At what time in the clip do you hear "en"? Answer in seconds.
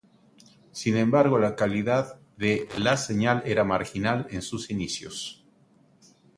4.31-4.41